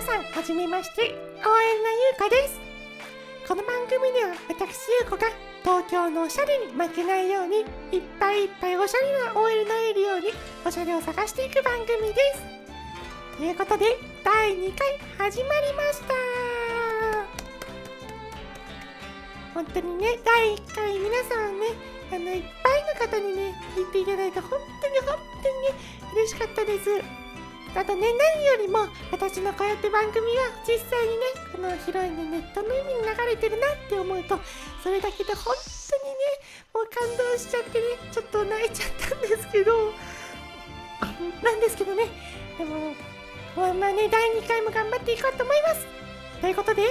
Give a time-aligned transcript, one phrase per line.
[0.00, 1.16] さん、初めまして、応援のゆ
[2.16, 2.58] うかです。
[3.46, 5.28] この番組では私ゆうこが
[5.62, 7.58] 東京のおしゃれに負けないように
[7.92, 10.28] いっぱいいっぱいおしゃれな OL のえるように
[10.64, 13.36] おしゃれを探していく番組です。
[13.36, 16.14] ということで第2回始まりました。
[19.52, 21.66] 本当にね、第1回皆さんね、
[22.10, 25.74] あのいっぱいの方にね、聞いていただいて本当に本当にね、
[26.14, 27.19] 嬉しかったです。
[27.74, 34.38] あとね、何よりも私のこうやって番組が実際にね、この広い、ね、ネットの海に流れてるなって思うと、
[34.82, 36.18] それだけで本当にね、
[36.74, 39.92] もう感動しちゃってね、ちょっと泣いちゃったんですけど、
[41.42, 42.08] なんですけどね、
[42.58, 42.94] でも、
[43.56, 45.86] まあね、第2回も頑張っていこうと思います。
[46.40, 46.82] ということで、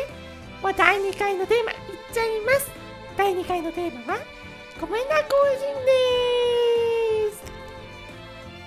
[0.63, 1.77] もう第2回のテーマいっ
[2.13, 2.71] ちゃいます。
[3.17, 4.19] 第2回のテーマは、
[4.79, 5.91] ごめんな更新で
[6.25, 6.28] す。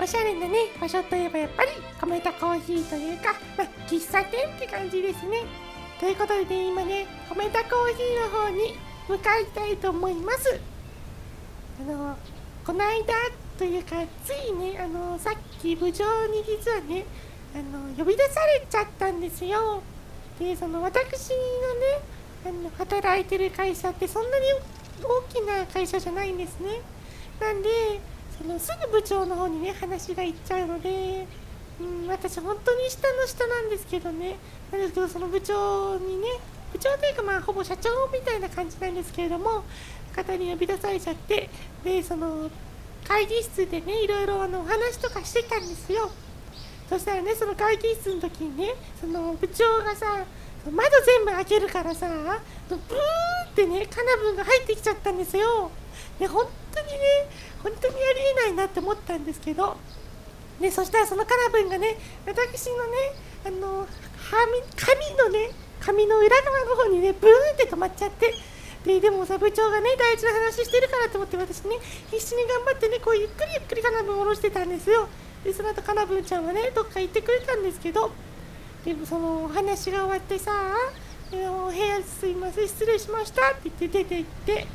[0.03, 5.45] おしゃれなね、場所といえばやっぱり、コメタコーヒーというか、まあ、喫茶店って感じですね。
[6.01, 8.75] ということで、ね、今ね、コメタコーヒーの方に
[9.07, 10.59] 向かいたいと思います。
[11.81, 12.17] あの、
[12.67, 13.15] この間
[13.57, 13.95] というか、
[14.25, 17.05] ついね、あの、さっき部長に実はね、
[17.55, 19.85] あの、呼び出されちゃったんですよ。
[20.37, 21.41] で、その、私のね、
[22.45, 24.47] あの、働いてる会社ってそんなに
[25.01, 26.81] 大きな会社じゃないんですね。
[27.41, 28.01] なんで、
[28.43, 31.27] そのすぐ部長の方にね話がいっちゃうので、
[31.81, 34.37] うん、私本当に下の下なんですけどね。
[34.73, 36.27] なんですけどその部長にね
[36.73, 39.63] 部長というかまあほぼ社長みたいな感じなんですけれども
[40.13, 41.49] 方に呼び出されちゃって
[41.85, 42.51] でその
[43.07, 46.11] 会議室でねいろいろあのお話とかしてたんですよ。
[46.89, 50.25] そしたらねその会議室の時にねその部長がさ
[50.65, 52.09] 窓全部開けるからさ
[52.69, 55.71] ブーンってねカナブンが入ってきちゃったんですよ。
[56.19, 56.95] で本当にね
[57.63, 59.77] 本当にありえないなって思ったんですけど、
[60.61, 62.93] でそしたらそのカナブンがね、私のね、
[63.47, 63.87] あの
[64.77, 68.35] 髪のね、髪の裏側の方にね、ブーンって止まっちゃって、
[68.85, 71.77] ででもさ、部長がね、大事な話してるからと思って、私ね、
[72.11, 75.09] 必死に頑張ってね、こうゆっくりゆっくりカナブンを下ろしてたんですよ。
[75.45, 78.11] で、その後カナブンちゃんはね、どっか行ってくれたんですけど、
[78.85, 80.53] でもそのお話が終わってさ、
[81.33, 84.67] お部屋すいません、失礼しましたって言って出て行って、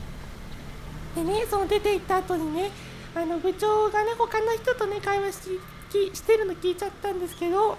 [1.18, 2.70] でね、その出て行った後にね、
[3.16, 5.60] あの部長がね、他の人とね、会話し
[6.14, 7.78] してるの聞いちゃったんですけど、もう、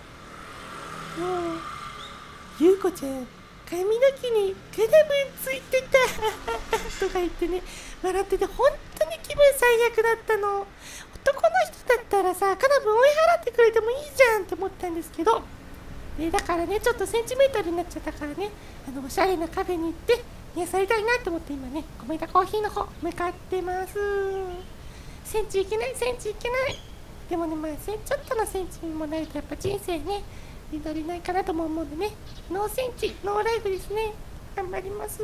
[2.59, 3.25] ゆうこちゃん、
[3.71, 3.91] 髪の
[4.21, 5.99] 毛にカナブンついてた
[7.07, 7.63] とか言ってね、
[8.03, 10.67] 笑ってて、本当に気分最悪だったの。
[11.15, 15.43] 男の人だったらさ、カナブン追い払ってくれてもいいじゃんって思ったんですけど、
[16.19, 18.51] でだからね、ちょっとセンチメートルになっちゃったからね、
[18.89, 20.25] あのおしゃれなカフェに行って、
[20.59, 23.97] 癒されたいなと思って今ね、コメントコーヒーの方向かってます。
[25.25, 26.75] センチいけない、センチいけない。
[27.31, 30.25] でもね、まあ、ちょっとのセンチにもなるとやっぱ人生ね、
[30.73, 32.11] 実りないかなとも思うんでね、
[32.51, 34.13] ノーセンチ、ノーライフですね。
[34.57, 35.19] 頑張ります。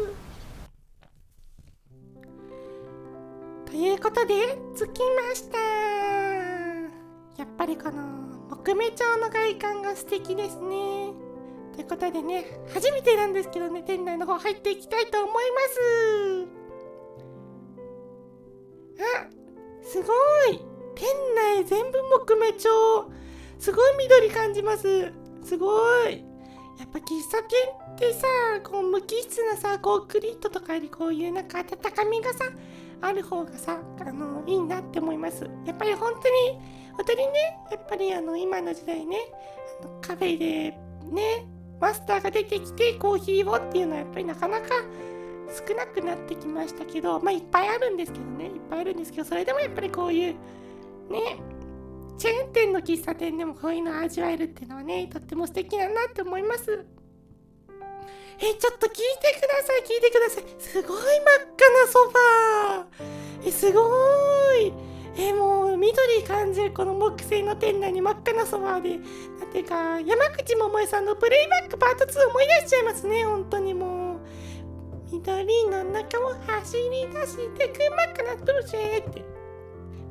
[3.67, 5.59] ということで、着きました。
[5.59, 8.03] やっぱりこの
[8.51, 11.04] 木目調の外観が素敵ですね。
[11.75, 16.65] ということでね、初めてなんですけどね、店内の方入っていきたいと思います。
[19.01, 19.27] あ、
[19.83, 20.13] すご
[20.53, 20.61] い
[20.95, 23.11] 店内全部木目調。
[23.59, 25.13] すごい緑感じます。
[25.43, 26.25] すごい。
[26.79, 27.59] やっぱ喫茶店
[27.95, 28.27] ってさ、
[28.63, 32.45] こう無機質なさ、コンクリートとかよりこういうなんか温かみがさ、
[33.01, 35.49] ある方がさ、あの、いいなって思います。
[35.67, 36.59] やっぱり本当に、
[36.97, 39.17] 本当にね、やっぱりあの、今の時代ね、
[39.83, 40.79] あのカフェで
[41.11, 41.47] ね、
[41.85, 44.69] マスターが出てきてコーヒーをっていうのはやっぱりなかなか
[45.69, 50.33] 少なくなってきましたけど、まあいっぱいあるんですけどね、いっぱいあるんですけど、それでもやっぱりこういう
[51.11, 51.43] ね、
[52.17, 56.87] チェーン店の喫茶店でもこういうのを味わえるっていうのはね、とっても素敵だなって思います。
[58.39, 60.45] え、ちょっと聞いてください、聞いてください。
[60.59, 61.05] すごい真っ
[61.53, 63.49] 赤なソファー。
[63.49, 63.83] え、すご
[64.55, 64.73] い。
[65.17, 68.99] えもう緑感じるこの木製の店内に真っ赤なソファーで。
[69.39, 74.21] なんていうか山口百恵さんのプレイバックパート2思い出しちゃいますね本当にもう。
[75.13, 79.25] 緑の中を走り出してく真っ赤なプルシェって。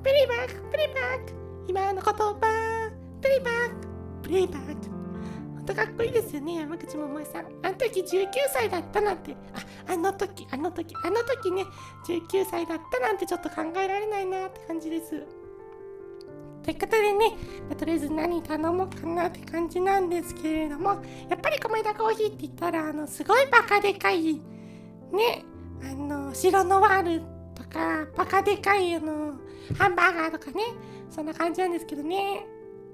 [0.03, 1.33] プレイバックプレイバック。
[1.67, 2.91] 今の言葉。
[3.21, 3.87] プレイバック。
[4.23, 4.92] プレイバック。
[5.65, 6.55] 本当かっこいいですよね。
[6.55, 7.45] 山口百恵さん。
[7.63, 9.33] あの時19歳だったなんて。
[9.87, 11.63] ああの時あの時あの時ね。
[12.05, 15.25] 19歳だったなんてちょっと考えられないなって感じです。
[16.63, 17.37] ということでね、
[17.69, 20.91] まとりあえず何頼もうかなって感じなんですけれども
[21.29, 24.39] やっぱり米田コーヒーって言ったらあのすごいバカでかいね
[25.81, 27.21] あの白ノワール
[27.53, 29.33] とかバカでかいあの
[29.77, 30.63] ハンバーガーとかね
[31.09, 32.45] そんな感じなんですけどね。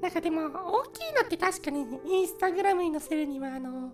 [0.01, 3.91] なんかでも大きいのって確かにインスタグラムに載せるにはあの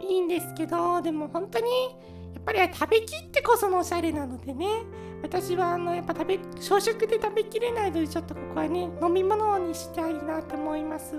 [0.00, 1.70] いいんですけどでも本当に
[2.34, 4.66] やっぱり食べきってこそのおしゃれなのでね。
[5.20, 11.16] 私はあのやっぱ食べ朝食で食べきれないのでちょっとここはね飲み物にしたいなと思います。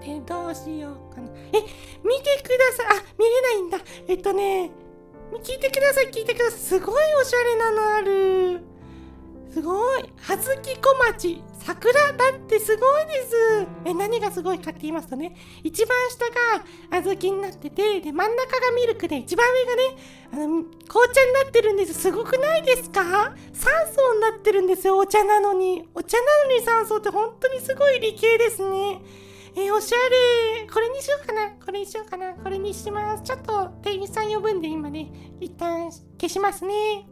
[0.00, 1.28] でどうしようかな。
[1.52, 2.98] え見てください。
[2.98, 3.78] あ見れないんだ。
[4.06, 4.70] えっとね
[5.42, 6.58] 聞いてください聞いてください。
[6.60, 8.60] すごいおしゃれなのある。
[9.50, 10.04] すごい。
[10.18, 11.42] 葉月小町。
[11.70, 13.66] 桜だってすごいです。
[13.84, 19.82] え何がすごいかって言いますとね一番下が小豆になっててで真ん中がミルクで一番上がね
[20.32, 21.94] あの紅茶になってるんです。
[21.94, 25.88] すごくないですか？3層になってるんですよお茶なのに。
[25.94, 29.00] お茶なのに3層って本当にすごい理系ですね。
[29.54, 30.68] えー、おしゃれ。
[30.72, 31.50] これにしようかな。
[31.50, 32.34] これにしようかな。
[32.34, 33.22] これにします。
[33.22, 35.08] ちょっと店員さん呼ぶんで今ね
[35.40, 37.06] 一旦消しますね。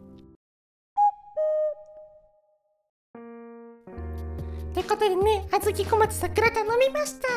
[4.73, 7.27] ということでね、あずき小町桜頼みました。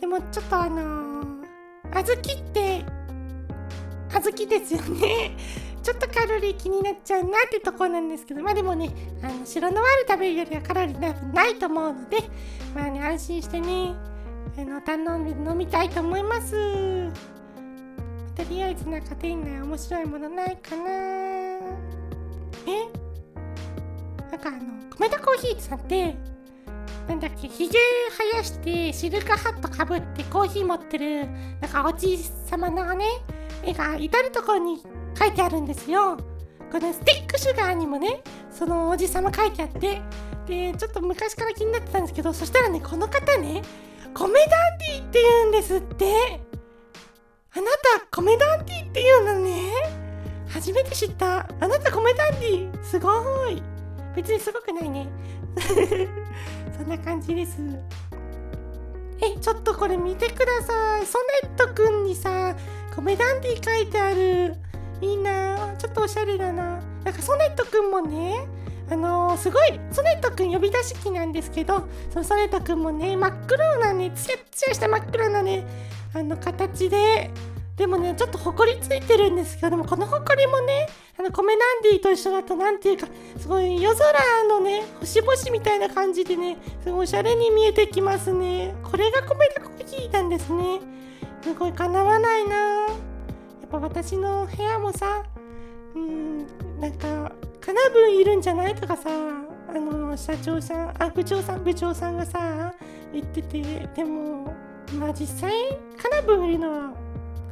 [0.00, 1.44] でもちょっとあのー、
[1.92, 2.84] あずきって、
[4.12, 5.36] あずきですよね。
[5.82, 8.90] ちょっとカロリー気になっちゃうなってとこなんですけど、まあでもね、
[9.22, 12.18] あの白のワール食べるよりはカロリーないと思うので、
[12.74, 13.94] まあね、安心してね、
[14.58, 17.12] あの頼んで飲みたいと思います。
[18.34, 20.90] とりあえずなんか店内面白いものないかな
[22.66, 22.88] え？
[24.30, 26.16] なんかあの米田コーヒーさんって。
[27.08, 27.78] なんだっけひげ
[28.32, 31.26] 生やしてシルクハットかぶってコーヒー持ってる。
[31.60, 33.04] なんかおじい様のね
[33.62, 34.82] 絵が至る所に
[35.18, 36.16] 書いてあるんですよ。
[36.72, 40.00] このスティックシュガーにもねそのおじ様書いてあって。
[40.46, 43.62] でちょっと昔から気になってたんですけどそしたらねこの方ね
[44.12, 46.06] 米ダンディって言うんですって。
[47.56, 47.70] あな
[48.00, 49.70] た米ダンディって言うのね。
[50.48, 51.46] 初めて知った。
[51.60, 53.10] あなた米ダンディすご
[53.48, 53.62] い。
[54.14, 55.08] 別にすごくないね。
[56.76, 57.58] そんな感じです。
[59.20, 61.06] えちょっとこれ見てください。
[61.06, 62.54] ソネットくんにさ
[62.94, 64.54] コメダンディ書いてある。
[65.00, 65.74] いいな。
[65.78, 66.80] ちょっとおしゃれだな。
[67.04, 68.46] なんかソネットくんもね
[68.90, 75.66] あのー、すごいソネットくん呼び出し機なんですけどそのソネットくんもね真っ黒なねツヤツヤした真っ黒なね
[76.14, 77.30] あの形で
[77.76, 80.88] でもねちょっとほこりついてるんですけどでもこのほこりもね
[81.18, 88.74] あのコメナンディと一緒だと何ていうかすごい夜空のね星々みたいな感じでねすごいおしゃれに見えてきますね。
[88.82, 90.80] これがコメダコーヒーなんですね。
[91.42, 92.56] すごいかなわないな。
[92.56, 92.86] や
[93.66, 95.24] っぱ私の部屋もさ
[95.94, 96.46] うん
[96.80, 99.10] なんかかなぶんいるんじゃないとかさ
[99.68, 102.72] あの社長さんあ部長さん部長さんがさ
[103.12, 104.54] 言っててでも
[104.98, 105.52] まあ実際
[105.96, 107.03] かなぶんいるのは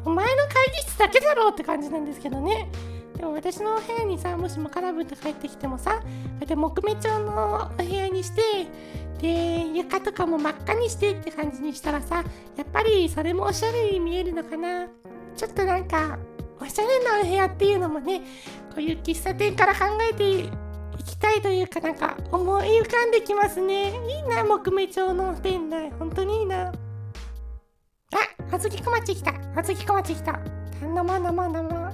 [0.04, 2.70] お前の会議室だけだろうって感じなんですけどね。
[3.16, 6.08] でも私の部屋にさもしもカラブって帰ってきてもさこう
[6.40, 8.43] やって木目調のお部屋にして
[9.20, 12.25] で床とかも真っ赤にしてって感じにしたらさ
[12.56, 14.88] やっぱりそれもおしゃれに見えるのかな。
[15.37, 16.19] ちょっとなんか
[16.60, 18.21] おしゃれなお部屋っていうのもね
[18.71, 20.50] こういう喫茶店から考えてい
[21.04, 23.92] きたいというかなんか思い浮かんできますね。
[24.09, 25.90] いいな木目調の店内。
[25.99, 26.73] 本当にいいな、
[28.62, 29.35] ずきこまち来た。
[29.57, 30.38] あずきこまち来た。
[30.81, 31.92] 頼もう飲もう飲もう。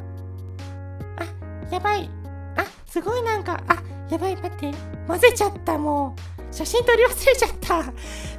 [1.16, 2.10] あ、やばい。
[2.56, 4.70] あ、すごいなんか、あ、やばい、待って。
[5.06, 6.14] 混ぜちゃった、も
[6.50, 6.54] う。
[6.54, 7.82] 写真撮り忘れちゃった。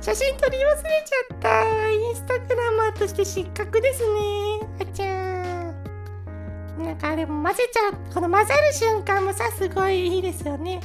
[0.01, 1.89] 写真撮り忘れちゃった。
[1.89, 4.59] インスタグラマーとして失格ですね。
[4.79, 6.83] あちゃー。
[6.86, 7.93] なんかあれ混ぜちゃう。
[8.13, 10.81] この混ざる瞬間もさ、すごいいいですよね。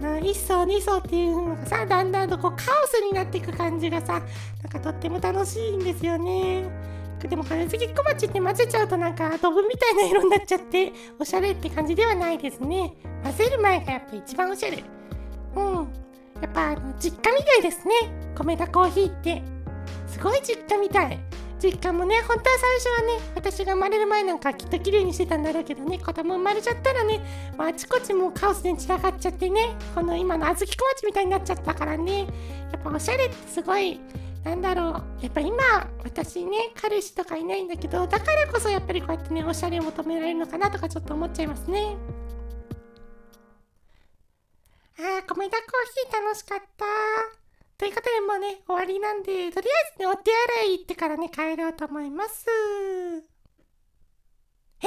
[0.00, 4.22] この1層2層っていうのがさだんだんとこうカオスになっていく感じがさなん
[4.70, 6.64] かとっても楽しいんですよね。
[7.22, 12.92] でも花月小町って混ぜちゃうとなんかドブみたいな色になっちゃっておしゃれって感じではないですね。
[13.24, 14.84] 混ぜる前がやっぱ一番おしゃれ。
[15.56, 15.74] うん。
[16.40, 17.94] やっぱあの実家みたいですね。
[18.36, 19.42] 米田コーヒーって。
[20.06, 21.18] すごい実家みたい。
[21.62, 27.20] 実家もね本当は最初はね私が生まれる前なんかきっと綺麗にしてたんだろうけどね子供生まれちゃったらね、
[27.56, 32.26] まあ、あちこちもうカオスに散らかっちゃってねこの今の小豆小町みたいになっちゃったからねや
[32.78, 34.00] っぱおしゃれってすごい
[34.44, 35.56] なんだろうやっぱ今
[36.04, 41.96] 私ね彼氏とかいないんだけどだからこそやっぱりこうやってねおしゃれを求められるのかなとかちょっと思っちゃいますね。
[44.98, 47.45] あー米田コーヒー楽しかった。
[47.78, 50.30] ということでもうね、終わりなんで、とりあえずね、お手
[50.60, 52.46] 洗い行ってからね、帰ろうと思います。
[54.82, 54.86] え？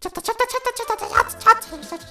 [0.00, 2.06] ちょっとちょっとちょっとちょっとちょっとちょっとちょっと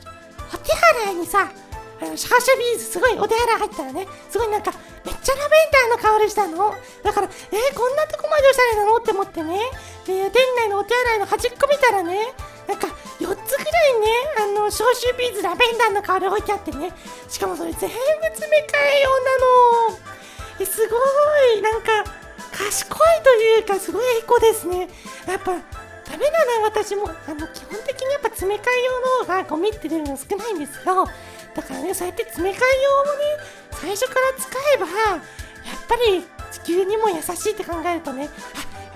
[0.56, 0.72] お手
[1.04, 1.52] 洗いにさ、
[2.00, 4.72] あのシャーシャビーズすごいお手洗い入ったらね、すごいなんか
[5.06, 6.74] めっちゃラベンダーの香りしたの。
[7.04, 9.60] だから、えー、こんなとこまでおしゃれなのって思ってね。
[10.06, 12.32] で、店内のお手洗いの端っこ見たらね、
[12.68, 12.88] なんか
[13.20, 14.08] 4つぐらいね
[14.40, 16.92] あの消臭ビーズラベンダーの香り置いてあってね。
[17.28, 19.38] しかもそれ全部詰め替え用な
[19.92, 20.00] の。
[20.60, 20.98] えすご
[21.58, 21.62] い。
[21.62, 22.04] なんか
[22.52, 24.90] 賢いというかすごいエコですね。
[25.28, 25.52] やっぱ
[26.10, 31.06] ダメだな私もあの基本的にやっぱ詰め替え用の方がゴミって出るの少ないんですよ
[31.54, 33.20] だからねそうやって詰め替え用もね
[33.72, 35.20] 最初から使えばやっ
[35.88, 38.30] ぱり地球にも優しいって考えるとね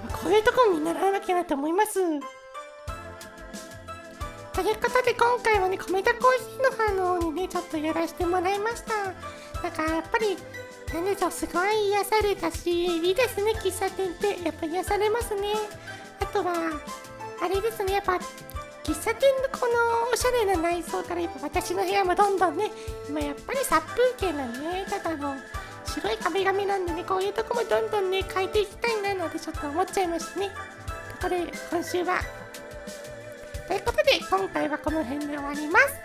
[0.09, 1.99] あこういうところに習わなきゃなって思います。
[4.61, 8.93] ということで今回はね米田コーヒーの反応にねちょっとやらせてもらいました。
[9.59, 10.37] だからやっぱり
[10.93, 15.47] なんでしょうすごい癒されたしいいですね喫茶店ってやっぱ癒されますね。
[16.19, 16.53] あとは
[17.41, 18.19] あれですねやっぱ
[18.83, 22.69] 喫茶店のこのおしゃれな内装からやっぱ私の部屋もどんどんね
[23.09, 25.37] 今やっぱり殺風景なんでねただの
[25.87, 30.51] 白い壁紙なんでねこういうとこもどんどんね変えていきたいななんてちょっと思っちゃいましたね。
[31.19, 32.19] とこで今週は
[33.71, 35.95] ということで今回はこの辺で終わります。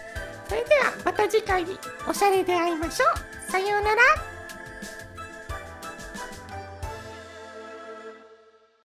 [0.48, 1.66] それではまた次回
[2.08, 3.06] おしゃれで会いましょ
[3.48, 3.50] う。
[3.50, 4.25] さようなら。